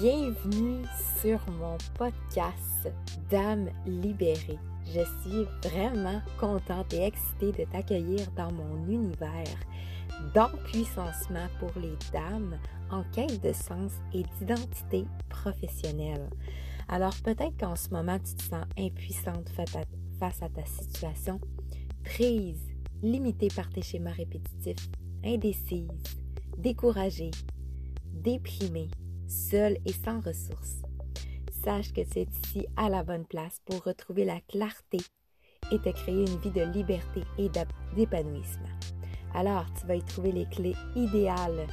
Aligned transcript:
Bienvenue 0.00 0.84
sur 1.20 1.38
mon 1.52 1.78
podcast 1.96 2.90
Dame 3.30 3.68
libérée. 3.86 4.58
Je 4.86 5.00
suis 5.22 5.44
vraiment 5.62 6.20
contente 6.40 6.92
et 6.94 7.06
excitée 7.06 7.52
de 7.52 7.70
t'accueillir 7.70 8.20
dans 8.36 8.50
mon 8.50 8.88
univers 8.88 9.56
d'empuissancement 10.34 11.46
pour 11.60 11.70
les 11.80 11.96
dames 12.12 12.58
en 12.90 13.04
quête 13.12 13.40
de 13.42 13.52
sens 13.52 13.92
et 14.12 14.24
d'identité 14.38 15.04
professionnelle. 15.28 16.28
Alors 16.88 17.14
peut-être 17.22 17.56
qu'en 17.58 17.76
ce 17.76 17.90
moment 17.90 18.18
tu 18.18 18.34
te 18.34 18.42
sens 18.42 18.64
impuissante 18.76 19.48
face 20.18 20.42
à 20.42 20.48
ta 20.48 20.64
situation, 20.64 21.40
prise, 22.02 22.74
limitée 23.00 23.48
par 23.54 23.70
tes 23.70 23.82
schémas 23.82 24.12
répétitifs, 24.12 24.88
indécise, 25.24 25.88
découragée, 26.58 27.30
déprimée, 28.12 28.88
seule 29.26 29.78
et 29.84 29.92
sans 29.92 30.20
ressources. 30.20 30.82
Sache 31.64 31.92
que 31.92 32.02
tu 32.02 32.20
es 32.20 32.28
ici 32.44 32.66
à 32.76 32.88
la 32.88 33.02
bonne 33.02 33.24
place 33.24 33.60
pour 33.64 33.82
retrouver 33.84 34.24
la 34.24 34.40
clarté 34.42 34.98
et 35.72 35.78
te 35.78 35.88
créer 35.90 36.20
une 36.20 36.38
vie 36.40 36.50
de 36.50 36.62
liberté 36.72 37.22
et 37.38 37.48
d'épanouissement. 37.96 38.68
Alors, 39.34 39.64
tu 39.78 39.86
vas 39.86 39.96
y 39.96 40.02
trouver 40.02 40.32
les 40.32 40.46
clés 40.46 40.76
idéales 40.94 41.66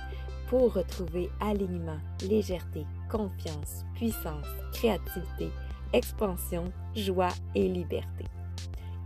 pour 0.47 0.73
retrouver 0.73 1.29
alignement, 1.39 1.99
légèreté, 2.27 2.85
confiance, 3.09 3.85
puissance, 3.95 4.47
créativité, 4.73 5.49
expansion, 5.93 6.71
joie 6.95 7.33
et 7.55 7.67
liberté. 7.67 8.25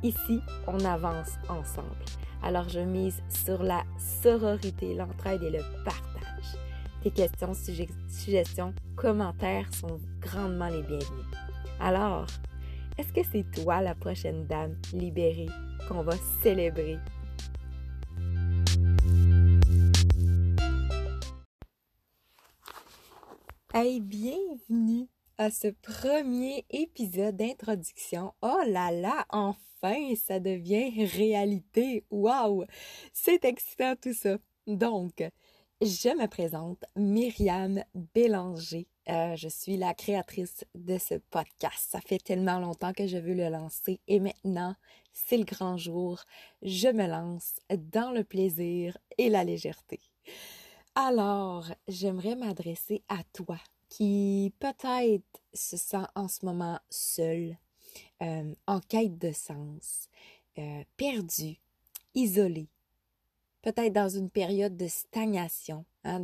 Ici, 0.04 0.40
on 0.68 0.80
avance 0.86 1.34
ensemble. 1.50 2.06
Alors, 2.44 2.70
je 2.70 2.80
mise 2.80 3.22
sur 3.28 3.64
la 3.64 3.84
sororité, 3.98 4.94
l'entraide 4.94 5.44
et 5.44 5.50
le 5.50 5.64
partage. 5.84 6.15
Questions, 7.14 7.54
suggestions, 7.54 8.74
commentaires 8.96 9.72
sont 9.74 10.00
grandement 10.20 10.68
les 10.70 10.82
bienvenus. 10.82 11.26
Alors, 11.80 12.26
est-ce 12.98 13.14
que 13.14 13.22
c'est 13.32 13.46
toi 13.52 13.82
la 13.82 13.94
prochaine 13.94 14.48
dame 14.48 14.76
libérée 14.92 15.48
qu'on 15.88 16.02
va 16.02 16.14
célébrer? 16.42 16.98
Hey, 23.74 24.02
bienvenue 24.02 25.08
à 25.38 25.52
ce 25.52 25.68
premier 25.68 26.66
épisode 26.72 27.38
d'introduction. 27.38 28.34
Oh 28.42 28.62
là 28.68 28.92
là, 28.92 29.26
enfin, 29.30 30.16
ça 30.16 30.40
devient 30.40 31.06
réalité. 31.06 32.04
Waouh! 32.10 32.66
C'est 33.14 33.46
excitant 33.46 33.96
tout 33.96 34.14
ça. 34.14 34.38
Donc, 34.68 35.24
je 35.82 36.10
me 36.18 36.28
présente, 36.28 36.84
Myriam 36.96 37.84
Bélanger. 38.14 38.88
Euh, 39.10 39.36
je 39.36 39.50
suis 39.50 39.78
la 39.78 39.94
créatrice 39.94 40.66
de 40.74 40.98
ce 40.98 41.16
podcast. 41.16 41.90
Ça 41.92 42.02
fait 42.02 42.18
tellement 42.18 42.60
longtemps 42.60 42.94
que 42.94 43.08
je 43.08 43.18
veux 43.18 43.34
le 43.34 43.50
lancer 43.50 44.00
et 44.08 44.20
maintenant, 44.20 44.76
c'est 45.14 45.38
le 45.38 45.44
grand 45.44 45.78
jour. 45.78 46.24
Je 46.62 46.88
me 46.88 47.08
lance 47.08 47.60
dans 47.70 48.12
le 48.12 48.24
plaisir 48.24 48.98
et 49.18 49.30
la 49.30 49.44
légèreté. 49.44 50.00
Alors, 50.96 51.68
j'aimerais 51.88 52.36
m'adresser 52.36 53.04
à 53.10 53.24
toi 53.34 53.58
qui 53.90 54.54
peut-être 54.60 55.42
se 55.54 55.78
sent 55.78 56.06
en 56.16 56.28
ce 56.28 56.46
moment 56.46 56.80
seul, 56.90 57.58
euh, 58.22 58.56
en 58.66 58.80
quête 58.80 59.18
de 59.18 59.34
sens, 59.34 60.08
euh, 60.58 60.84
perdu, 60.98 61.58
isolé, 62.14 62.70
peut-être 63.66 63.94
dans 63.94 64.10
une 64.10 64.30
période 64.30 64.78
de 64.78 64.88
stagnation, 64.88 65.86
hein, 66.04 66.20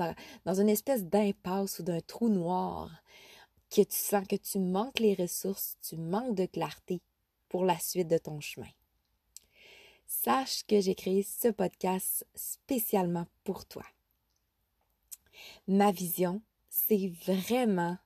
dans, 0.46 0.54
une 0.54 0.70
espèce 0.70 1.04
d'impasse 1.04 1.80
ou 1.80 1.84
d'un 1.84 2.00
trou 2.00 2.30
noir, 2.30 2.92
que 3.72 3.82
tu 3.82 3.98
sens 3.98 4.28
que 4.28 4.36
tu 4.36 4.60
manques 4.60 5.00
les 5.00 5.16
ressources, 5.16 5.76
tu 5.82 5.98
manques 5.98 6.36
de 6.36 6.46
clarté 6.46 7.02
pour 7.50 7.66
la 7.66 7.80
suite 7.80 8.08
de 8.08 8.20
ton 8.20 8.40
chemin. 8.42 8.70
Sache 10.06 10.64
que 10.68 10.82
j'ai 10.82 10.94
créé 10.94 11.24
ce 11.24 11.48
podcast 11.48 12.28
spécialement 12.36 13.26
pour 13.44 13.66
toi. 13.66 13.86
Ma 15.68 15.92
vision, 15.92 16.44
c'est 16.70 17.12
vraiment 17.26 17.98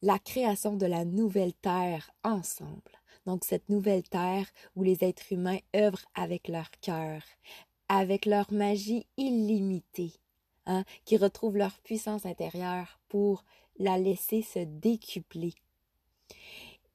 la 0.00 0.20
création 0.20 0.76
de 0.76 0.86
la 0.86 1.04
nouvelle 1.04 1.54
Terre 1.54 2.12
ensemble. 2.22 3.00
Donc 3.26 3.44
cette 3.44 3.68
nouvelle 3.68 4.04
Terre 4.04 4.46
où 4.76 4.84
les 4.84 5.02
êtres 5.02 5.32
humains 5.32 5.58
œuvrent 5.74 6.06
avec 6.14 6.46
leur 6.46 6.70
cœur, 6.80 7.22
avec 7.90 8.24
leur 8.24 8.52
magie 8.52 9.04
illimitée, 9.16 10.12
hein, 10.66 10.84
qui 11.04 11.16
retrouvent 11.16 11.56
leur 11.56 11.76
puissance 11.80 12.24
intérieure 12.24 13.00
pour 13.08 13.44
la 13.80 13.98
laisser 13.98 14.42
se 14.42 14.60
décupler. 14.60 15.54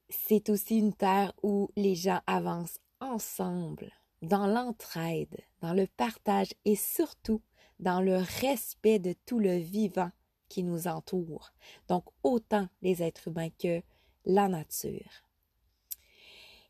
C'est 0.07 0.49
aussi 0.49 0.77
une 0.77 0.93
terre 0.93 1.33
où 1.43 1.69
les 1.75 1.95
gens 1.95 2.21
avancent 2.27 2.79
ensemble, 3.01 3.91
dans 4.21 4.47
l'entraide, 4.47 5.37
dans 5.59 5.73
le 5.73 5.85
partage 5.85 6.53
et 6.63 6.77
surtout 6.77 7.41
dans 7.79 7.99
le 7.99 8.15
respect 8.39 8.99
de 8.99 9.13
tout 9.25 9.39
le 9.39 9.57
vivant 9.57 10.11
qui 10.47 10.63
nous 10.63 10.87
entoure. 10.87 11.51
Donc 11.89 12.05
autant 12.23 12.69
les 12.81 13.03
êtres 13.03 13.27
humains 13.27 13.49
que 13.59 13.81
la 14.23 14.47
nature. 14.47 15.25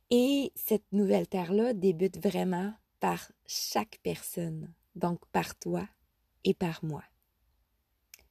Et 0.09 0.51
cette 0.55 0.91
nouvelle 0.91 1.27
terre-là 1.27 1.73
débute 1.73 2.17
vraiment 2.17 2.73
par 3.05 3.31
chaque 3.45 3.99
personne, 4.01 4.73
donc 4.95 5.19
par 5.27 5.55
toi 5.59 5.87
et 6.43 6.55
par 6.55 6.83
moi. 6.83 7.03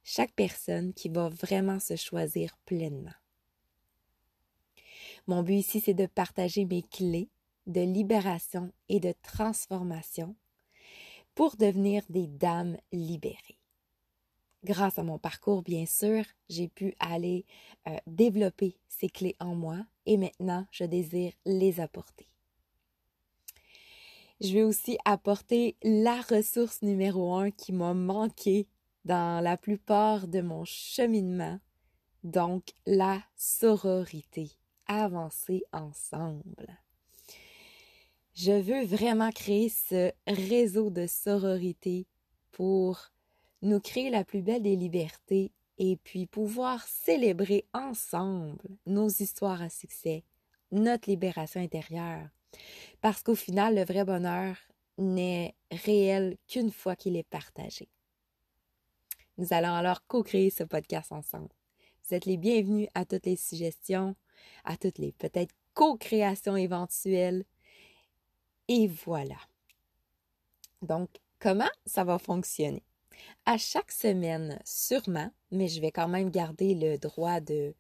Chaque 0.03 0.33
personne 0.33 0.93
qui 0.93 1.09
va 1.09 1.29
vraiment 1.29 1.79
se 1.79 1.95
choisir 1.95 2.57
pleinement. 2.67 3.15
Mon 5.29 5.45
but 5.45 5.55
ici, 5.55 5.79
c'est 5.79 5.95
de 5.95 6.07
partager 6.07 6.65
mes 6.65 6.83
clés 6.83 7.31
de 7.69 7.83
libération 7.83 8.73
et 8.89 8.99
de 8.99 9.15
transformation 9.23 10.35
pour 11.37 11.57
devenir 11.57 12.03
des 12.09 12.27
dames 12.27 12.77
libérées. 12.91 13.61
Grâce 14.65 14.99
à 14.99 15.05
mon 15.05 15.21
parcours, 15.21 15.63
bien 15.63 15.87
sûr, 15.87 16.25
j'ai 16.49 16.67
pu 16.67 16.97
aller 16.99 17.47
euh, 17.87 17.97
développer 18.09 18.77
ces 18.89 19.09
clés 19.09 19.37
en 19.39 19.55
moi 19.55 19.87
et 20.05 20.17
maintenant, 20.17 20.67
je 20.73 20.83
désire 20.83 21.33
les 21.47 21.79
apporter. 21.79 22.34
Je 24.41 24.53
vais 24.53 24.63
aussi 24.63 24.99
apporter 25.05 25.77
la 25.83 26.21
ressource 26.21 26.83
numéro 26.83 27.35
un 27.35 27.51
qui 27.51 27.73
m'a 27.73 27.95
manqué 27.95 28.67
dans 29.05 29.43
la 29.43 29.57
plupart 29.57 30.27
de 30.29 30.41
mon 30.41 30.65
cheminement, 30.65 31.61
donc 32.23 32.73
la 32.87 33.23
sororité. 33.37 34.51
Avancer 34.87 35.65
ensemble. 35.73 36.79
Je 38.35 38.53
veux 38.53 38.85
vraiment 38.85 39.31
créer 39.31 39.71
ce 39.71 40.11
réseau 40.27 40.91
de 40.91 41.07
sororité 41.07 42.07
pour 42.53 43.13
nous 43.63 43.81
créer 43.81 44.11
la 44.11 44.25
plus 44.25 44.43
belle 44.43 44.63
des 44.63 44.77
libertés 44.77 45.53
et 45.79 45.97
puis 45.97 46.27
pouvoir 46.27 46.87
célébrer 46.87 47.67
ensemble 47.73 48.77
nos 48.87 49.09
histoires 49.09 49.63
à 49.63 49.71
succès, 49.71 50.25
notre 50.71 51.09
libération 51.09 51.61
intérieure, 51.61 52.29
parce 53.01 53.23
qu'au 53.23 53.35
final, 53.35 53.75
le 53.75 53.85
vrai 53.85 54.05
bonheur 54.05 54.57
n'est 54.99 55.55
réel 55.71 56.37
qu'une 56.47 56.71
fois 56.71 56.97
qu'il 56.97 57.17
est 57.17 57.29
partagé. 57.29 57.89
Nous 59.39 59.53
allons 59.53 59.75
alors 59.75 60.07
co-créer 60.07 60.51
ce 60.51 60.63
podcast 60.63 61.11
ensemble. 61.11 61.49
Vous 62.05 62.15
êtes 62.15 62.27
les 62.27 62.37
bienvenus 62.37 62.89
à 62.95 63.05
toutes 63.05 63.27
les 63.27 63.37
suggestions, 63.37 64.15
à 64.65 64.77
toutes 64.77 64.99
les 64.99 65.13
peut-être 65.13 65.55
co-créations 65.75 66.57
éventuelles. 66.57 67.45
Et 68.69 68.87
voilà. 68.87 69.39
Donc, 70.83 71.09
comment 71.39 71.71
ça 71.87 72.05
va 72.05 72.19
fonctionner? 72.19 72.85
À 73.47 73.59
chaque 73.59 73.91
semaine, 73.91 74.61
sûrement, 74.65 75.31
mais 75.51 75.69
je 75.69 75.81
vais 75.81 75.91
quand 75.91 76.09
même 76.09 76.31
garder 76.31 76.75
le 76.75 76.99
droit 76.99 77.41
de 77.41 77.75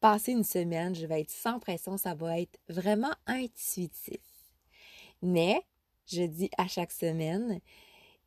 passer 0.00 0.32
une 0.32 0.44
semaine, 0.44 0.94
je 0.94 1.06
vais 1.06 1.20
être 1.20 1.30
sans 1.30 1.58
pression, 1.58 1.96
ça 1.96 2.14
va 2.14 2.40
être 2.40 2.58
vraiment 2.68 3.12
intuitif. 3.26 4.20
Mais, 5.22 5.64
je 6.06 6.22
dis 6.22 6.50
à 6.58 6.66
chaque 6.66 6.92
semaine, 6.92 7.60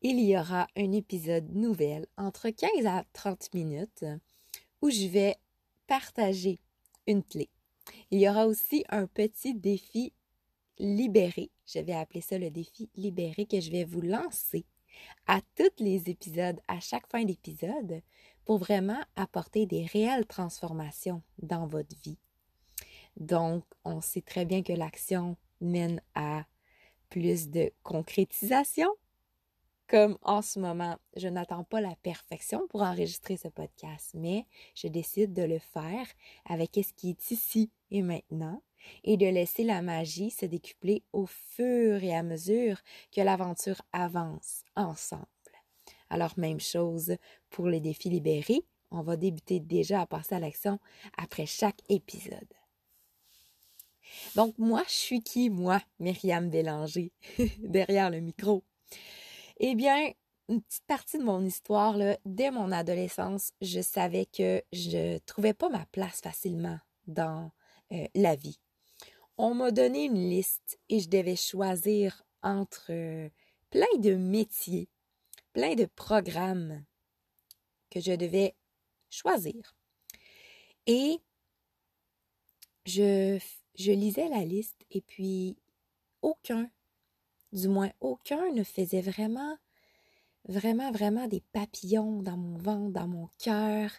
il 0.02 0.20
y 0.20 0.38
aura 0.38 0.68
un 0.76 0.92
épisode 0.92 1.50
nouvel 1.54 2.06
entre 2.18 2.50
15 2.50 2.86
à 2.86 3.06
30 3.14 3.54
minutes 3.54 4.06
où 4.82 4.90
je 4.90 5.08
vais 5.08 5.36
partager 5.88 6.60
une 7.08 7.24
clé. 7.24 7.50
Il 8.12 8.20
y 8.20 8.30
aura 8.30 8.48
aussi 8.48 8.84
un 8.90 9.08
petit 9.08 9.54
défi 9.54 10.14
libéré, 10.78 11.52
je 11.66 11.80
vais 11.80 11.94
appeler 11.94 12.22
ça 12.22 12.38
le 12.38 12.50
défi 12.50 12.90
libéré 12.96 13.46
que 13.46 13.60
je 13.60 13.72
vais 13.72 13.84
vous 13.84 14.02
lancer 14.02 14.66
à 15.28 15.42
tous 15.56 15.72
les 15.80 16.10
épisodes, 16.10 16.60
à 16.68 16.80
chaque 16.80 17.08
fin 17.08 17.24
d'épisode, 17.24 18.02
pour 18.46 18.58
vraiment 18.58 19.00
apporter 19.16 19.66
des 19.66 19.86
réelles 19.86 20.26
transformations 20.26 21.22
dans 21.42 21.68
votre 21.68 21.96
vie. 22.04 22.18
Donc, 23.18 23.64
on 23.86 24.02
sait 24.02 24.22
très 24.22 24.46
bien 24.46 24.64
que 24.64 24.74
l'action 24.74 25.38
mène 25.62 26.02
à 26.16 26.46
plus 27.10 27.50
de 27.50 27.72
concrétisation. 27.84 28.90
comme 29.88 30.18
en 30.24 30.42
ce 30.42 30.60
moment, 30.60 30.98
je 31.16 31.28
n'attends 31.28 31.64
pas 31.66 31.80
la 31.80 31.96
perfection 31.98 32.68
pour 32.70 32.82
enregistrer 32.82 33.38
ce 33.38 33.48
podcast, 33.48 34.12
mais 34.16 34.48
je 34.74 34.88
décide 34.88 35.34
de 35.34 35.44
le 35.44 35.60
faire 35.60 36.08
avec 36.46 36.72
ce 36.74 36.94
qui 36.94 37.12
est 37.12 37.32
ici 37.32 37.70
et 37.92 38.02
maintenant 38.02 38.64
et 39.04 39.18
de 39.18 39.28
laisser 39.28 39.64
la 39.64 39.82
magie 39.82 40.32
se 40.32 40.46
décupler 40.46 41.04
au 41.14 41.26
fur 41.26 42.04
et 42.04 42.16
à 42.16 42.24
mesure 42.24 42.82
que 43.12 43.22
l'aventure 43.22 43.82
avance 43.92 44.64
ensemble. 44.76 45.28
Alors, 46.10 46.34
même 46.38 46.60
chose 46.60 47.16
pour 47.54 47.68
les 47.68 47.80
défis 47.80 48.10
libérés, 48.10 48.66
on 48.90 49.04
va 49.04 49.16
débuter 49.16 49.60
déjà 49.60 50.02
à 50.02 50.08
passer 50.08 50.36
à 50.36 50.40
l'action 50.40 50.80
après 51.18 51.46
chaque 51.46 51.80
épisode. 51.88 52.52
Donc, 54.36 54.58
moi, 54.58 54.84
je 54.88 54.94
suis 54.94 55.22
qui, 55.22 55.50
moi, 55.50 55.80
Myriam 56.00 56.50
Bélanger, 56.50 57.12
derrière 57.60 58.10
le 58.10 58.20
micro? 58.20 58.64
Eh 59.58 59.76
bien, 59.76 60.12
une 60.50 60.62
petite 60.62 60.86
partie 60.88 61.20
de 61.20 61.24
mon 61.24 61.46
histoire, 61.46 61.96
dès 62.26 62.50
mon 62.50 62.72
adolescence, 62.72 63.52
je 63.62 63.82
savais 63.82 64.26
que 64.26 64.62
je 64.74 65.20
trouvais 65.20 65.54
pas 65.54 65.70
ma 65.70 65.86
place 65.92 66.22
facilement 66.22 66.80
dans 67.06 67.52
euh, 67.92 68.08
la 68.16 68.36
vie. 68.36 68.60
On 69.38 69.54
m'a 69.54 69.72
donné 69.72 70.06
une 70.06 70.30
liste 70.30 70.80
et 70.90 71.00
je 71.00 71.10
devais 71.10 71.36
choisir 71.36 72.24
entre 72.42 72.88
euh, 72.90 73.30
plein 73.70 73.86
de 74.00 74.16
métiers, 74.16 74.90
plein 75.54 75.76
de 75.76 75.86
programmes 75.86 76.84
que 77.94 78.00
je 78.00 78.14
devais 78.14 78.56
choisir. 79.12 79.76
Et 80.88 81.20
je, 82.86 83.40
lisais 83.78 84.28
la 84.30 84.44
liste 84.44 84.84
et 84.90 85.02
puis 85.02 85.56
aucun, 86.24 86.70
du 87.52 87.68
moins 87.68 87.92
aucun 88.02 88.52
ne 88.52 88.64
faisait 88.64 89.02
vraiment, 89.02 89.58
vraiment, 90.46 90.92
vraiment 90.92 91.28
des 91.28 91.42
papillons 91.52 92.24
dans 92.24 92.38
mon 92.38 92.58
ventre, 92.58 92.92
dans 92.92 93.08
mon 93.08 93.30
cœur. 93.38 93.92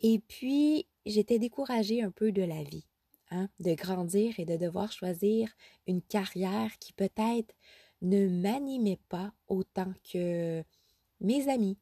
Et 0.00 0.20
puis, 0.20 0.86
j'étais 1.04 1.40
découragée 1.40 2.02
un 2.02 2.12
peu 2.12 2.30
de 2.30 2.42
la 2.42 2.62
vie, 2.62 2.86
hein, 3.32 3.48
de 3.58 3.74
grandir 3.74 4.38
et 4.38 4.44
de 4.44 4.56
devoir 4.56 4.92
choisir 4.92 5.50
une 5.88 6.02
carrière 6.02 6.78
qui 6.78 6.92
peut-être 6.92 7.54
ne 8.00 8.28
m'animait 8.28 9.00
pas 9.08 9.32
autant 9.48 9.92
que 10.04 10.62
mes 11.20 11.48
amis. 11.48 11.78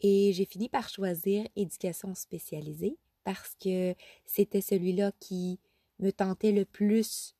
Et 0.00 0.32
j'ai 0.32 0.46
fini 0.46 0.68
par 0.68 0.88
choisir 0.88 1.46
éducation 1.56 2.14
spécialisée 2.14 2.98
parce 3.24 3.54
que 3.60 3.94
c'était 4.24 4.62
celui-là 4.62 5.12
qui 5.20 5.60
me 5.98 6.10
tentait 6.10 6.52
le 6.52 6.64
plus 6.64 7.36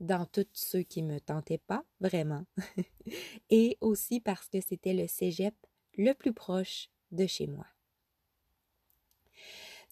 dans 0.00 0.26
tous 0.26 0.46
ceux 0.52 0.82
qui 0.82 1.02
me 1.02 1.18
tentaient 1.20 1.62
pas 1.66 1.84
vraiment. 2.00 2.44
et 3.50 3.78
aussi 3.80 4.20
parce 4.20 4.48
que 4.48 4.60
c'était 4.60 4.94
le 4.94 5.06
cégep 5.06 5.54
le 5.96 6.12
plus 6.12 6.32
proche 6.32 6.90
de 7.10 7.26
chez 7.26 7.46
moi. 7.46 7.66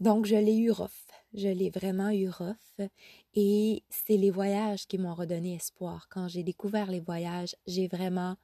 Donc, 0.01 0.27
je 0.27 0.37
l'ai 0.37 0.57
eu 0.57 0.71
rough. 0.71 0.91
Je 1.33 1.49
l'ai 1.49 1.71
vraiment 1.71 2.11
eu 2.11 2.29
rough. 2.29 2.89
Et 3.35 3.85
c'est 3.89 4.17
les 4.17 4.31
voyages 4.31 4.87
qui 4.87 4.99
m'ont 4.99 5.15
redonné 5.15 5.55
espoir. 5.55 6.09
Quand 6.09 6.29
j'ai 6.29 6.43
découvert 6.43 6.91
les 6.91 7.01
voyages, 7.01 7.57
j'ai 7.67 7.89
vraiment 7.89 8.37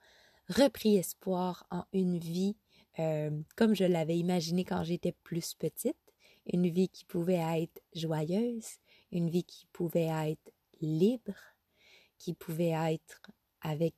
repris 0.49 0.97
espoir 0.97 1.67
en 1.71 1.85
une 1.93 2.19
vie 2.19 2.57
euh, 2.99 3.31
comme 3.57 3.75
je 3.75 3.85
l'avais 3.85 4.19
imaginé 4.19 4.65
quand 4.65 4.83
j'étais 4.85 5.13
plus 5.13 5.55
petite. 5.55 5.97
Une 6.53 6.69
vie 6.69 6.89
qui 6.89 7.05
pouvait 7.05 7.63
être 7.63 7.81
joyeuse, 7.95 8.79
une 9.13 9.31
vie 9.31 9.45
qui 9.45 9.67
pouvait 9.73 10.11
être 10.11 10.53
libre, 10.81 11.37
qui 12.19 12.35
pouvait 12.35 12.75
être 12.95 13.21
avec 13.61 13.95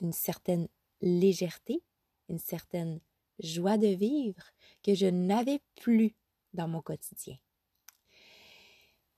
une 0.00 0.12
certaine 0.12 0.68
légèreté, 1.00 1.82
une 2.28 2.38
certaine 2.38 3.00
joie 3.38 3.78
de 3.78 3.88
vivre 3.88 4.44
que 4.82 4.94
je 4.94 5.06
n'avais 5.06 5.60
plus 5.76 6.14
dans 6.52 6.68
mon 6.68 6.80
quotidien. 6.80 7.36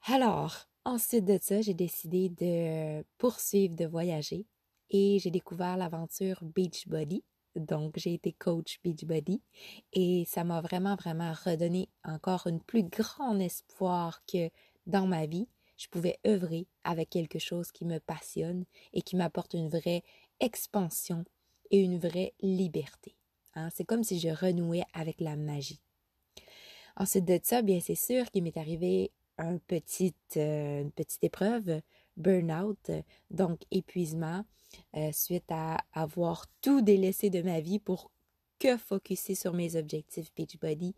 Alors, 0.07 0.69
ensuite 0.85 1.25
de 1.25 1.39
ça, 1.41 1.61
j'ai 1.61 1.75
décidé 1.75 2.29
de 2.29 3.05
poursuivre 3.19 3.75
de 3.75 3.87
voyager 3.87 4.47
et 4.91 5.19
j'ai 5.19 5.31
découvert 5.31 5.77
l'aventure 5.77 6.39
Beachbody. 6.43 7.25
Donc, 7.57 7.95
j'ai 7.97 8.15
été 8.15 8.33
coach 8.33 8.79
Beachbody 8.85 9.43
et 9.93 10.25
ça 10.27 10.45
m'a 10.45 10.61
vraiment, 10.61 10.95
vraiment 10.97 11.33
redonné 11.33 11.89
encore 12.05 12.47
un 12.47 12.59
plus 12.59 12.85
grand 12.85 13.39
espoir 13.39 14.23
que 14.27 14.51
dans 14.87 15.07
ma 15.07 15.27
vie, 15.27 15.49
je 15.77 15.89
pouvais 15.89 16.19
œuvrer 16.27 16.67
avec 16.85 17.11
quelque 17.11 17.39
chose 17.39 17.73
qui 17.73 17.85
me 17.85 17.99
passionne 17.99 18.65
et 18.93 19.03
qui 19.03 19.17
m'apporte 19.17 19.55
une 19.55 19.69
vraie 19.69 20.03
expansion 20.41 21.25
et 21.71 21.81
une 21.81 21.99
vraie 21.99 22.35
liberté. 22.41 23.17
Hein. 23.55 23.69
C'est 23.75 23.85
comme 23.85 24.05
si 24.05 24.21
je 24.21 24.29
renouais 24.29 24.85
avec 24.93 25.21
la 25.21 25.37
magie. 25.37 25.81
Ensuite 26.97 27.27
de 27.27 27.39
ça, 27.43 27.63
bien 27.63 27.81
c'est 27.81 27.95
sûr 27.95 28.31
qu'il 28.31 28.43
m'est 28.43 28.57
arrivé 28.57 29.11
euh, 29.41 29.51
une 29.51 29.61
petite 29.61 31.23
épreuve, 31.23 31.81
burn-out, 32.17 32.91
donc 33.31 33.61
épuisement, 33.71 34.45
euh, 34.97 35.11
suite 35.13 35.51
à 35.51 35.79
avoir 35.93 36.47
tout 36.63 36.81
délaissé 36.81 37.31
de 37.31 37.43
ma 37.43 37.61
vie 37.61 37.79
pour 37.79 38.11
que 38.59 38.77
focuser 38.77 39.35
sur 39.35 39.53
mes 39.53 39.77
objectifs 39.77 40.33
Beachbody 40.35 40.95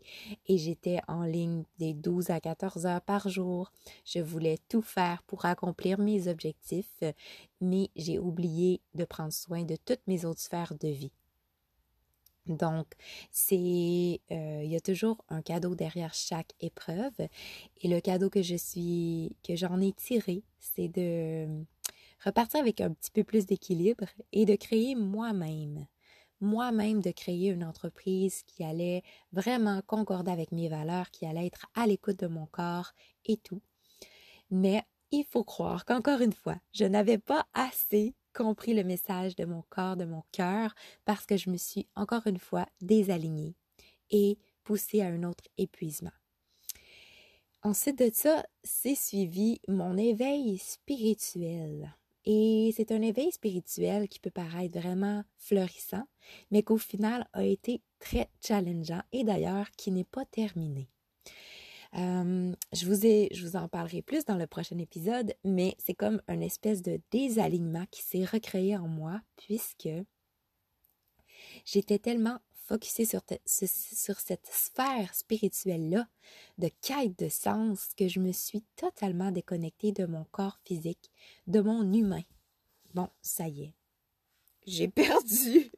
et 0.47 0.57
j'étais 0.57 0.99
en 1.07 1.23
ligne 1.23 1.63
des 1.77 1.93
12 1.93 2.29
à 2.29 2.39
14 2.39 2.85
heures 2.85 3.01
par 3.01 3.27
jour. 3.27 3.71
Je 4.05 4.19
voulais 4.19 4.57
tout 4.69 4.81
faire 4.81 5.23
pour 5.23 5.45
accomplir 5.45 5.99
mes 5.99 6.27
objectifs, 6.27 7.03
mais 7.59 7.89
j'ai 7.95 8.17
oublié 8.17 8.81
de 8.95 9.03
prendre 9.03 9.33
soin 9.33 9.63
de 9.63 9.75
toutes 9.75 10.07
mes 10.07 10.25
autres 10.25 10.41
sphères 10.41 10.75
de 10.79 10.87
vie. 10.87 11.11
Donc, 12.49 12.87
c'est, 13.31 14.21
euh, 14.31 14.61
il 14.63 14.69
y 14.69 14.75
a 14.75 14.81
toujours 14.81 15.23
un 15.29 15.41
cadeau 15.41 15.75
derrière 15.75 16.13
chaque 16.13 16.53
épreuve. 16.59 17.13
Et 17.81 17.87
le 17.87 18.01
cadeau 18.01 18.29
que 18.29 18.41
je 18.41 18.55
suis, 18.55 19.35
que 19.47 19.55
j'en 19.55 19.79
ai 19.79 19.93
tiré, 19.93 20.43
c'est 20.59 20.89
de 20.89 21.47
repartir 22.25 22.59
avec 22.59 22.81
un 22.81 22.91
petit 22.91 23.11
peu 23.11 23.23
plus 23.23 23.45
d'équilibre 23.45 24.05
et 24.33 24.45
de 24.45 24.55
créer 24.55 24.95
moi-même 24.95 25.85
moi-même 26.41 27.01
de 27.01 27.11
créer 27.11 27.49
une 27.49 27.63
entreprise 27.63 28.43
qui 28.43 28.63
allait 28.63 29.03
vraiment 29.31 29.81
concorder 29.85 30.31
avec 30.31 30.51
mes 30.51 30.69
valeurs, 30.69 31.11
qui 31.11 31.25
allait 31.25 31.47
être 31.47 31.67
à 31.75 31.85
l'écoute 31.87 32.19
de 32.19 32.27
mon 32.27 32.45
corps 32.45 32.93
et 33.25 33.37
tout. 33.37 33.61
Mais 34.51 34.83
il 35.11 35.25
faut 35.25 35.43
croire 35.43 35.85
qu'encore 35.85 36.21
une 36.21 36.33
fois, 36.33 36.57
je 36.73 36.85
n'avais 36.85 37.17
pas 37.17 37.45
assez 37.53 38.15
compris 38.39 38.73
le 38.73 38.85
message 38.85 39.35
de 39.35 39.43
mon 39.43 39.63
corps, 39.69 39.97
de 39.97 40.05
mon 40.05 40.23
cœur, 40.31 40.73
parce 41.03 41.25
que 41.25 41.35
je 41.35 41.49
me 41.49 41.57
suis 41.57 41.87
encore 41.95 42.25
une 42.25 42.39
fois 42.39 42.65
désalignée 42.79 43.53
et 44.11 44.37
poussée 44.63 45.01
à 45.01 45.07
un 45.07 45.23
autre 45.23 45.43
épuisement. 45.57 46.13
Ensuite 47.63 47.99
de 47.99 48.09
ça, 48.13 48.45
c'est 48.63 48.95
suivi 48.95 49.59
mon 49.67 49.97
éveil 49.97 50.57
spirituel. 50.57 51.93
Et 52.23 52.73
c'est 52.77 52.93
un 52.93 53.01
éveil 53.01 53.31
spirituel 53.33 54.07
qui 54.07 54.19
peut 54.19 54.29
paraître 54.29 54.79
vraiment 54.79 55.25
florissant, 55.37 56.07
mais 56.49 56.63
qu'au 56.63 56.77
final 56.77 57.27
a 57.33 57.43
été 57.43 57.81
très 57.99 58.29
challengeant 58.41 59.01
et 59.11 59.25
d'ailleurs 59.25 59.69
qui 59.71 59.91
n'est 59.91 60.05
pas 60.05 60.23
terminé. 60.23 60.89
Euh, 61.95 62.53
je, 62.71 62.85
vous 62.85 63.05
ai, 63.05 63.29
je 63.31 63.45
vous 63.45 63.55
en 63.55 63.67
parlerai 63.67 64.01
plus 64.01 64.25
dans 64.25 64.37
le 64.37 64.45
prochain 64.45 64.77
épisode, 64.77 65.33
mais 65.43 65.75
c'est 65.79 65.95
comme 65.95 66.21
une 66.27 66.43
espèce 66.43 66.81
de 66.81 67.01
désalignement 67.11 67.85
qui 67.89 68.03
s'est 68.03 68.25
recréé 68.25 68.77
en 68.77 68.87
moi 68.87 69.21
puisque 69.37 69.89
j'étais 71.65 71.99
tellement 71.99 72.39
focusée 72.69 73.05
sur, 73.05 73.21
cette 74.19 74.45
sphère 74.45 75.15
spirituelle-là 75.15 76.07
de 76.59 76.69
quête 76.81 77.17
de 77.17 77.27
sens 77.27 77.89
que 77.97 78.07
je 78.07 78.19
me 78.19 78.31
suis 78.31 78.61
totalement 78.75 79.31
déconnectée 79.31 79.91
de 79.91 80.05
mon 80.05 80.25
corps 80.25 80.59
physique, 80.65 81.09
de 81.47 81.61
mon 81.61 81.91
humain. 81.91 82.21
Bon, 82.93 83.09
ça 83.23 83.47
y 83.47 83.63
est. 83.63 83.73
J'ai 84.67 84.87
perdu. 84.87 85.71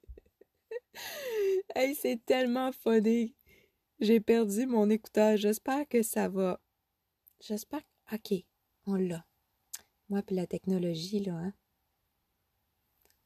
hey, 1.76 1.96
c'est 1.96 2.20
tellement 2.26 2.74
funny. 2.74 3.34
J'ai 4.02 4.20
perdu 4.20 4.66
mon 4.66 4.90
écouteur. 4.90 5.38
J'espère 5.38 5.88
que 5.88 6.02
ça 6.02 6.28
va. 6.28 6.60
J'espère. 7.40 7.82
Ok, 8.12 8.34
on 8.88 8.96
l'a. 8.96 9.24
Moi 10.10 10.24
puis 10.24 10.36
la 10.36 10.48
technologie, 10.48 11.20
là, 11.20 11.36
hein. 11.36 11.54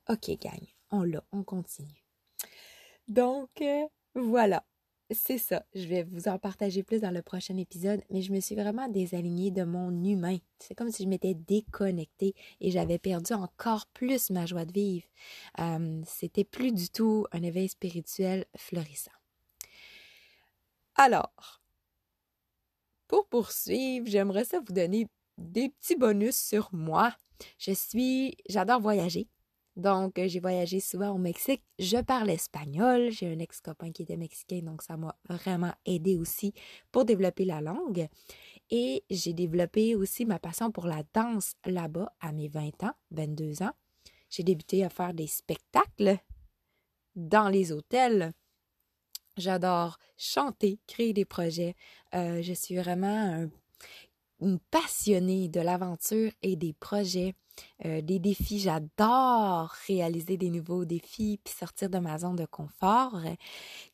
Ok, 0.10 0.29
gagne. 0.38 0.67
On 0.91 1.03
l'a. 1.03 1.24
On 1.32 1.44
continue. 1.44 2.03
Donc, 3.08 3.50
euh, 3.62 3.88
voilà. 4.15 4.65
C'est 5.12 5.38
ça. 5.38 5.65
Je 5.74 5.88
vais 5.88 6.03
vous 6.03 6.27
en 6.27 6.39
partager 6.39 6.84
plus 6.84 7.00
dans 7.00 7.12
le 7.12 7.22
prochain 7.22 7.55
épisode, 7.55 8.01
mais 8.10 8.22
je 8.22 8.34
me 8.34 8.41
suis 8.41 8.55
vraiment 8.55 8.89
désalignée 8.89 9.51
de 9.51 9.63
mon 9.63 10.03
humain. 10.03 10.39
C'est 10.60 10.75
comme 10.75 10.91
si 10.91 11.03
je 11.03 11.08
m'étais 11.08 11.36
déconnectée 11.36 12.36
et 12.60 12.70
j'avais 12.70 13.00
perdu 13.00 13.34
encore 13.34 13.88
plus 13.94 14.29
ma 14.29 14.46
joie 14.46 14.65
de 14.65 14.74
vivre. 14.74 15.08
Euh, 15.60 16.01
c'était 16.05 16.44
plus 16.44 16.74
du 16.74 16.89
tout 16.89 17.27
un 17.32 17.44
éveil 17.44 17.70
spirituel 17.70 18.46
florissant. 18.58 19.12
Alors, 20.96 21.62
pour 23.08 23.28
poursuivre, 23.28 24.08
j'aimerais 24.08 24.46
ça 24.46 24.60
vous 24.60 24.74
donner 24.74 25.08
des 25.38 25.70
petits 25.70 25.98
bonus 25.98 26.36
sur 26.38 26.70
moi. 26.72 27.14
Je 27.58 27.72
suis, 27.72 28.38
j'adore 28.48 28.80
voyager. 28.80 29.28
Donc, 29.75 30.14
j'ai 30.25 30.40
voyagé 30.40 30.80
souvent 30.80 31.10
au 31.10 31.18
Mexique. 31.18 31.62
Je 31.80 31.98
parle 31.98 32.30
espagnol. 32.30 33.12
J'ai 33.12 33.28
un 33.28 33.40
ex-copain 33.40 33.92
qui 33.92 34.04
était 34.04 34.16
mexicain, 34.16 34.62
donc 34.62 34.82
ça 34.82 34.96
m'a 34.96 35.18
vraiment 35.30 35.74
aidé 35.86 36.16
aussi 36.16 36.54
pour 36.94 37.04
développer 37.04 37.44
la 37.44 37.60
langue. 37.60 38.08
Et 38.70 39.04
j'ai 39.10 39.34
développé 39.34 39.96
aussi 39.96 40.25
ma 40.25 40.40
passion 40.40 40.72
pour 40.72 40.88
la 40.88 41.04
danse 41.14 41.56
là-bas 41.66 42.14
à 42.22 42.32
mes 42.32 42.48
20 42.48 42.84
ans, 42.84 42.94
22 43.12 43.64
ans. 43.64 43.74
J'ai 44.30 44.44
débuté 44.44 44.86
à 44.86 44.90
faire 44.90 45.14
des 45.14 45.28
spectacles 45.28 46.20
dans 47.16 47.50
les 47.50 47.74
hôtels. 47.74 48.34
J'adore 49.38 49.98
chanter, 50.18 50.80
créer 50.88 51.13
des 51.13 51.25
projets. 51.25 51.75
Euh, 52.13 52.42
je 52.42 52.54
suis 52.54 52.77
vraiment 52.77 53.48
une 54.42 54.60
passionnée 54.72 55.50
de 55.50 55.60
l'aventure 55.60 56.32
et 56.42 56.56
des 56.56 56.74
projets. 56.74 57.34
Euh, 57.86 58.01
des 58.01 58.20
défis. 58.20 58.60
J'adore 58.60 59.74
réaliser 59.88 60.38
des 60.38 60.50
nouveaux 60.50 60.86
défis 60.86 61.39
puis 61.44 61.54
sortir 61.54 61.89
de 61.89 62.00
ma 62.00 62.18
zone 62.18 62.36
de 62.36 62.46
confort. 62.46 63.22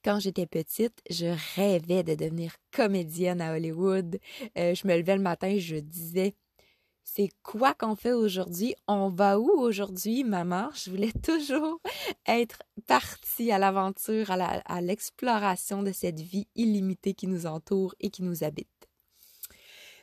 Quand 0.04 0.20
j'étais 0.20 0.48
petite, 0.48 1.00
je 1.10 1.36
rêvais 1.56 2.04
de 2.04 2.16
devenir 2.16 2.56
comédienne 2.72 3.42
à 3.42 3.54
Hollywood. 3.54 4.20
Euh, 4.58 4.74
je 4.74 4.88
me 4.88 4.98
levais 4.98 5.16
le 5.16 5.22
matin, 5.22 5.58
je 5.58 5.76
disais 5.76 6.36
c'est 7.04 7.30
quoi 7.44 7.74
qu'on 7.74 7.96
fait 7.96 8.14
aujourd'hui? 8.14 8.76
On 8.88 9.10
va 9.10 9.40
où 9.40 9.50
aujourd'hui, 9.50 10.24
maman? 10.24 10.70
Je 10.74 10.90
voulais 10.90 11.12
toujours 11.24 11.80
être 12.28 12.64
partie 12.88 13.52
à 13.52 13.60
l'aventure, 13.60 14.32
à 14.32 14.82
l'exploration 14.82 15.84
de 15.84 15.92
cette 15.92 16.20
vie 16.20 16.48
illimitée 16.56 17.14
qui 17.14 17.28
nous 17.28 17.46
entoure 17.46 17.96
et 18.00 18.10
qui 18.10 18.24
nous 18.24 18.44
habite. 18.44 18.68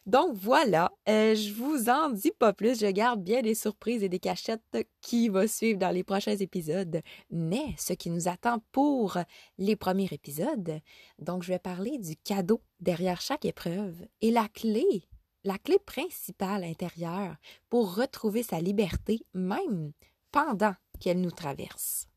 Donc 0.09 0.35
voilà, 0.35 0.90
euh, 1.11 1.35
je 1.35 1.52
vous 1.52 1.90
en 1.90 2.09
dis 2.09 2.31
pas 2.31 2.55
plus, 2.55 2.81
je 2.81 2.87
garde 2.87 3.23
bien 3.23 3.43
des 3.43 3.55
surprises 3.55 4.02
et 4.02 4.09
des 4.09 4.19
cachettes 4.19 4.62
qui 5.02 5.28
vont 5.28 5.47
suivre 5.47 5.78
dans 5.78 5.90
les 5.90 6.02
prochains 6.02 6.37
épisodes, 6.37 7.02
mais 7.31 7.75
ce 7.76 7.93
qui 7.93 8.09
nous 8.09 8.26
attend 8.26 8.62
pour 8.73 9.19
les 9.59 9.76
premiers 9.76 10.09
épisodes, 10.11 10.81
donc 11.19 11.43
je 11.43 11.49
vais 11.49 11.59
parler 11.59 11.99
du 11.99 12.17
cadeau 12.17 12.62
derrière 12.81 13.21
chaque 13.21 13.45
épreuve 13.45 13.97
et 14.23 14.31
la 14.31 14.49
clé, 14.49 15.05
la 15.45 15.59
clé 15.59 15.78
principale 15.78 16.64
intérieure 16.64 17.37
pour 17.68 17.95
retrouver 17.95 18.42
sa 18.42 18.61
liberté 18.61 19.25
même 19.35 19.92
pendant 20.30 20.75
qu'elle 21.00 21.21
nous 21.21 21.30
traverse. 21.30 22.09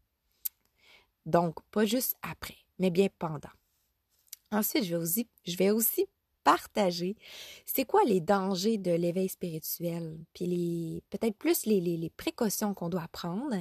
Donc 1.25 1.61
pas 1.71 1.85
juste 1.85 2.15
après, 2.21 2.57
mais 2.79 2.89
bien 2.89 3.07
pendant. 3.19 3.49
Ensuite, 4.51 4.83
je 4.83 5.55
vais 5.55 5.69
aussi, 5.69 6.07
partager 6.43 7.15
c'est 7.65 7.85
quoi 7.85 8.01
les 8.05 8.19
dangers 8.19 8.77
de 8.77 8.91
l'éveil 8.91 9.29
spirituel, 9.29 10.19
puis 10.33 10.45
les 10.45 11.03
peut-être 11.09 11.37
plus 11.37 11.65
les, 11.65 12.11
précautions 12.17 12.73
qu'on 12.73 12.89
doit 12.89 13.07
prendre 13.11 13.55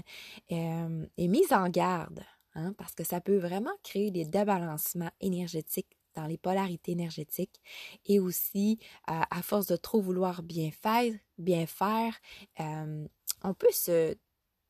euh, 0.52 1.07
et 1.17 1.29
mise 1.29 1.52
en 1.52 1.69
garde, 1.69 2.21
hein, 2.55 2.73
parce 2.79 2.95
que 2.95 3.05
ça 3.05 3.21
peut 3.21 3.38
vraiment 3.38 3.75
créer 3.83 4.11
des 4.11 4.25
débalancements 4.25 5.11
énergétiques 5.21 5.97
dans 6.14 6.26
les 6.26 6.38
polarités 6.38 6.93
énergétiques 6.93 7.61
et 8.07 8.19
aussi 8.19 8.79
euh, 9.09 9.21
à 9.31 9.43
force 9.43 9.67
de 9.67 9.76
trop 9.76 10.00
vouloir 10.00 10.43
bien 10.43 10.71
faire, 10.71 11.12
bien 11.38 11.67
faire, 11.67 12.14
euh, 12.61 13.07
on 13.43 13.55
peut 13.55 13.69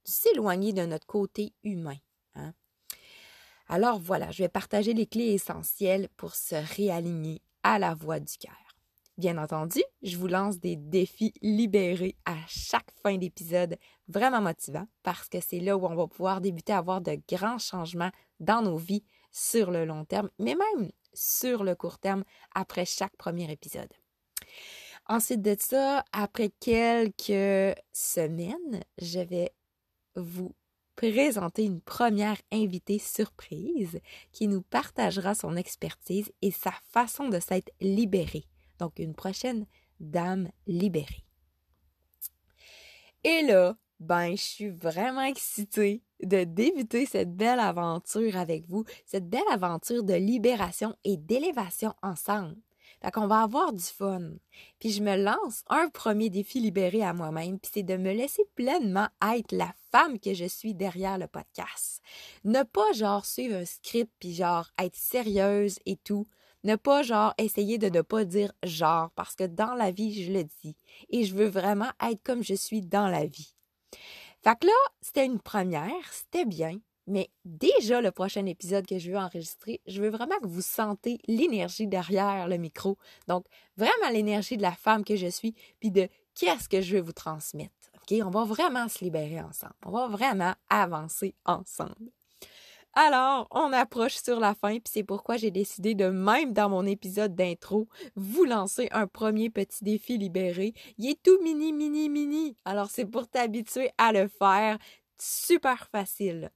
s'éloigner 0.05 0.73
de 0.73 0.87
notre 0.87 1.07
côté 1.07 1.53
humain. 1.63 1.99
Hein. 2.35 2.53
Alors 3.69 3.99
voilà, 3.99 4.31
je 4.31 4.43
vais 4.43 4.49
partager 4.49 4.95
les 4.95 5.07
clés 5.07 5.33
essentielles 5.33 6.09
pour 6.17 6.35
se 6.35 6.57
réaligner 6.77 7.41
à 7.63 7.79
la 7.79 7.95
voix 7.95 8.21
du 8.21 8.37
cœur. 8.39 8.71
Bien 9.21 9.37
entendu, 9.37 9.83
je 10.03 10.17
vous 10.17 10.29
lance 10.29 10.61
des 10.61 10.77
défis 10.77 11.35
libérés 11.43 12.17
à 12.25 12.37
chaque 12.49 12.91
fin 13.03 13.19
d'épisode, 13.19 13.77
vraiment 14.09 14.41
motivants, 14.41 14.87
parce 15.03 15.29
que 15.29 15.41
c'est 15.41 15.61
là 15.61 15.77
où 15.77 15.85
on 15.85 15.95
va 15.95 16.07
pouvoir 16.07 16.41
débuter 16.41 16.73
à 16.73 16.79
avoir 16.79 17.03
de 17.03 17.21
grands 17.29 17.59
changements 17.59 18.11
dans 18.39 18.63
nos 18.63 18.79
vies 18.79 19.05
sur 19.31 19.71
le 19.71 19.85
long 19.85 20.07
terme, 20.07 20.31
mais 20.39 20.55
même 20.55 20.91
sur 21.15 21.65
le 21.65 21.75
court 21.75 21.99
terme 21.99 22.25
après 22.55 22.85
chaque 22.85 23.17
premier 23.17 23.51
épisode. 23.51 23.93
Ensuite 25.07 25.43
de 25.43 25.57
ça, 25.59 26.05
après 26.13 26.51
quelques 26.61 27.77
semaines, 27.93 28.85
je 29.01 29.21
vais 29.21 29.53
vous 30.15 30.55
présenter 30.95 31.65
une 31.65 31.81
première 31.81 32.37
invitée 32.53 32.99
surprise 32.99 34.01
qui 34.33 34.49
nous 34.49 34.63
partagera 34.63 35.35
son 35.35 35.57
expertise 35.57 36.31
et 36.43 36.51
sa 36.51 36.73
façon 36.91 37.29
de 37.29 37.41
s'être 37.41 37.73
libérée. 37.81 38.45
Donc 38.79 38.99
une 38.99 39.15
prochaine 39.15 39.67
dame 39.99 40.51
libérée. 40.67 41.25
Et 43.25 43.43
là, 43.43 43.77
ben, 43.99 44.31
je 44.31 44.43
suis 44.43 44.69
vraiment 44.69 45.23
excitée 45.23 46.03
de 46.23 46.45
débuter 46.45 47.07
cette 47.07 47.35
belle 47.35 47.61
aventure 47.61 48.37
avec 48.37 48.67
vous, 48.69 48.85
cette 49.07 49.29
belle 49.29 49.41
aventure 49.51 50.03
de 50.03 50.15
libération 50.15 50.95
et 51.05 51.17
d'élévation 51.17 51.95
ensemble. 52.03 52.57
Fait 53.03 53.11
qu'on 53.11 53.27
va 53.27 53.41
avoir 53.43 53.73
du 53.73 53.83
fun. 53.83 54.33
Puis 54.79 54.91
je 54.91 55.03
me 55.03 55.17
lance 55.17 55.65
un 55.69 55.89
premier 55.89 56.29
défi 56.29 56.61
libéré 56.61 57.03
à 57.03 57.15
moi-même, 57.15 57.59
puis 57.59 57.71
c'est 57.73 57.83
de 57.83 57.97
me 57.97 58.13
laisser 58.13 58.45
pleinement 58.55 59.09
être 59.35 59.53
la 59.53 59.73
femme 59.91 60.19
que 60.19 60.35
je 60.35 60.45
suis 60.45 60.75
derrière 60.75 61.17
le 61.17 61.27
podcast. 61.27 62.03
Ne 62.45 62.63
pas 62.63 62.93
genre 62.93 63.25
suivre 63.25 63.57
un 63.57 63.65
script 63.65 64.13
puis 64.21 64.35
genre 64.35 64.69
être 64.79 64.97
sérieuse 64.97 65.79
et 65.87 65.97
tout. 65.97 66.27
Ne 66.63 66.77
pas 66.77 67.03
genre 67.03 67.33
essayer 67.39 67.79
de 67.79 67.89
ne 67.89 68.03
pas 68.03 68.27
dire 68.27 68.53
genre 68.63 69.11
parce 69.13 69.35
que 69.35 69.45
dans 69.45 69.75
la 69.75 69.91
vie, 69.91 70.23
je 70.23 70.31
le 70.31 70.45
dis. 70.45 70.77
Et 71.09 71.25
je 71.25 71.35
veux 71.35 71.49
vraiment 71.49 71.91
être 72.03 72.23
comme 72.23 72.45
je 72.45 72.55
suis 72.55 72.83
dans 72.83 73.09
la 73.09 73.25
vie. 73.25 73.55
Fait 74.43 74.59
que 74.59 74.67
là, 74.67 74.73
c'était 75.01 75.27
une 75.27 75.41
première, 75.41 76.13
c'était 76.13 76.47
bien. 76.47 76.79
Mais 77.07 77.29
déjà, 77.45 78.01
le 78.01 78.13
prochain 78.13 78.47
épisode 78.47 78.87
que 78.87 78.99
je 78.99 79.11
veux 79.11 79.19
enregistrer, 79.19 79.81
je 79.87 80.01
veux 80.01 80.11
vraiment 80.11 80.39
que 80.41 80.47
vous 80.47 80.63
sentez 80.63 81.19
l'énergie 81.27 81.89
derrière 81.89 82.47
le 82.47 82.57
micro. 82.57 82.99
Donc, 83.27 83.47
vraiment 83.77 84.11
l'énergie 84.13 84.57
de 84.57 84.63
la 84.63 84.73
femme 84.73 85.05
que 85.05 85.17
je 85.17 85.27
suis, 85.27 85.55
puis 85.81 85.91
de 85.91 86.09
qu'est-ce 86.35 86.69
que 86.69 86.81
je 86.81 86.97
veux 86.97 87.03
vous 87.03 87.13
transmettre. 87.13 87.91
OK? 87.95 88.19
On 88.25 88.31
va 88.31 88.45
vraiment 88.45 88.89
se 88.89 89.03
libérer 89.03 89.41
ensemble. 89.41 89.75
On 89.85 89.91
va 89.91 90.07
vraiment 90.07 90.55
avancer 90.69 91.35
ensemble. 91.45 92.13
Alors, 92.95 93.47
on 93.51 93.73
approche 93.73 94.17
sur 94.17 94.41
la 94.41 94.55
fin, 94.55 94.75
puis 94.75 94.91
c'est 94.91 95.05
pourquoi 95.05 95.37
j'ai 95.37 95.51
décidé 95.51 95.95
de, 95.95 96.07
même 96.07 96.53
dans 96.53 96.69
mon 96.69 96.85
épisode 96.87 97.35
d'intro, 97.35 97.89
vous 98.17 98.45
lancer 98.45 98.89
un 98.91 99.07
premier 99.07 99.49
petit 99.49 99.85
défi 99.85 100.19
libéré. 100.19 100.75
Il 100.99 101.09
est 101.09 101.23
tout 101.23 101.41
mini, 101.43 101.73
mini, 101.73 102.09
mini. 102.09 102.57
Alors, 102.65 102.91
c'est 102.91 103.07
pour 103.07 103.29
t'habituer 103.29 103.91
à 103.97 104.13
le 104.13 104.27
faire. 104.27 104.79
Super 105.19 105.87
facile 105.89 106.51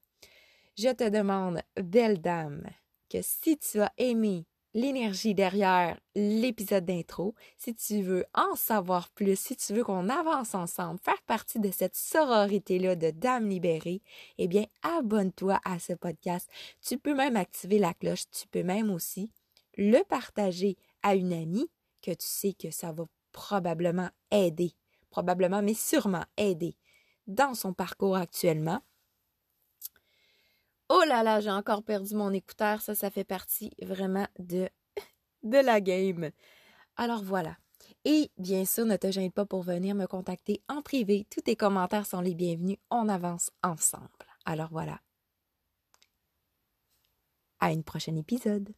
je 0.77 0.89
te 0.89 1.09
demande, 1.09 1.61
belle 1.77 2.21
dame, 2.21 2.69
que 3.09 3.19
si 3.23 3.57
tu 3.59 3.81
as 3.81 3.93
aimé 3.97 4.47
l'énergie 4.75 5.35
derrière 5.35 5.99
l'épisode 6.17 6.85
d'intro, 6.85 7.35
si 7.57 7.75
tu 7.75 8.03
veux 8.03 8.27
en 8.35 8.57
savoir 8.57 9.09
plus, 9.11 9.39
si 9.39 9.57
tu 9.57 9.73
veux 9.73 9.85
qu'on 9.85 10.09
avance 10.09 10.55
ensemble, 10.55 10.99
faire 11.01 11.23
partie 11.23 11.61
de 11.61 11.71
cette 11.71 11.97
sororité-là 11.97 12.97
de 12.97 13.11
dames 13.11 13.49
libérées, 13.49 14.03
eh 14.39 14.49
bien, 14.49 14.67
abonne-toi 14.83 15.61
à 15.65 15.79
ce 15.79 15.93
podcast. 15.93 16.51
Tu 16.83 16.99
peux 16.99 17.15
même 17.15 17.37
activer 17.37 17.79
la 17.79 17.95
cloche, 17.95 18.29
tu 18.31 18.49
peux 18.49 18.65
même 18.65 18.91
aussi 18.91 19.31
le 19.77 20.03
partager 20.05 20.77
à 21.03 21.15
une 21.15 21.33
amie 21.33 21.71
que 22.03 22.11
tu 22.11 22.27
sais 22.27 22.53
que 22.53 22.71
ça 22.71 22.93
va 22.93 23.05
probablement 23.33 24.11
aider, 24.31 24.75
probablement, 25.11 25.63
mais 25.63 25.75
sûrement 25.75 26.25
aider 26.37 26.77
dans 27.27 27.55
son 27.55 27.73
parcours 27.73 28.17
actuellement 28.17 28.81
Oh 30.89 31.03
là 31.07 31.23
là, 31.23 31.41
j'ai 31.41 31.51
encore 31.51 31.83
perdu 31.83 32.15
mon 32.15 32.33
écouteur. 32.33 32.81
Ça, 32.83 32.95
ça 32.95 33.11
fait 33.11 33.25
partie 33.25 33.73
vraiment 33.81 34.27
de, 34.39 34.69
de 35.43 35.59
la 35.59 35.81
game. 35.81 36.31
Alors 36.97 37.23
voilà. 37.23 37.57
Et 38.05 38.31
bien 38.39 38.65
sûr, 38.65 38.85
ne 38.85 38.97
te 38.97 39.11
gêne 39.11 39.33
pas 39.33 39.47
pour 39.47 39.63
venir 39.63 39.95
me 39.95 40.07
contacter 40.07 40.63
en 40.69 40.83
privé. 40.83 41.27
Tous 41.31 41.41
tes 41.41 41.57
commentaires 41.57 42.07
sont 42.07 42.21
les 42.21 42.35
bienvenus. 42.35 42.77
On 42.91 43.09
avance 43.09 43.51
ensemble. 43.63 44.09
Alors 44.45 44.69
voilà. 44.71 45.01
À 47.61 47.73
une 47.73 47.85
prochaine 47.85 48.19
épisode. 48.19 48.75